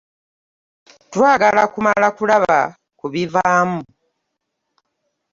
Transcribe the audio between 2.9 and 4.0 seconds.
ku bivaamu.